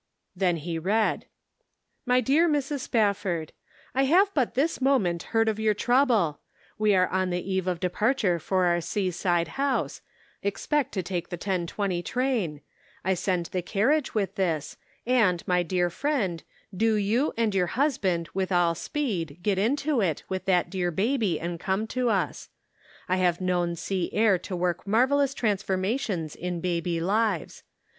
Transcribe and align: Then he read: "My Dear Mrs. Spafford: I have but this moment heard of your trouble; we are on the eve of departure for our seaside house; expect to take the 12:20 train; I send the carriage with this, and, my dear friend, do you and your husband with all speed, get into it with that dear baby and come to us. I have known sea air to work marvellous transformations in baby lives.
Then 0.35 0.57
he 0.57 0.79
read: 0.79 1.27
"My 2.07 2.21
Dear 2.21 2.49
Mrs. 2.49 2.79
Spafford: 2.79 3.53
I 3.93 4.05
have 4.05 4.33
but 4.33 4.55
this 4.55 4.81
moment 4.81 5.21
heard 5.29 5.47
of 5.47 5.59
your 5.59 5.75
trouble; 5.75 6.39
we 6.79 6.95
are 6.95 7.07
on 7.09 7.29
the 7.29 7.53
eve 7.53 7.67
of 7.67 7.79
departure 7.79 8.39
for 8.39 8.65
our 8.65 8.81
seaside 8.81 9.49
house; 9.49 10.01
expect 10.41 10.91
to 10.93 11.03
take 11.03 11.29
the 11.29 11.37
12:20 11.37 12.03
train; 12.03 12.61
I 13.05 13.13
send 13.13 13.45
the 13.51 13.61
carriage 13.61 14.15
with 14.15 14.33
this, 14.37 14.75
and, 15.05 15.47
my 15.47 15.61
dear 15.61 15.91
friend, 15.91 16.41
do 16.75 16.95
you 16.95 17.31
and 17.37 17.53
your 17.53 17.67
husband 17.67 18.27
with 18.33 18.51
all 18.51 18.73
speed, 18.73 19.37
get 19.43 19.59
into 19.59 20.01
it 20.01 20.23
with 20.27 20.45
that 20.45 20.71
dear 20.71 20.89
baby 20.89 21.39
and 21.39 21.59
come 21.59 21.85
to 21.89 22.09
us. 22.09 22.49
I 23.07 23.17
have 23.17 23.39
known 23.39 23.75
sea 23.75 24.09
air 24.13 24.39
to 24.39 24.55
work 24.55 24.87
marvellous 24.87 25.35
transformations 25.35 26.35
in 26.35 26.59
baby 26.59 26.99
lives. 26.99 27.61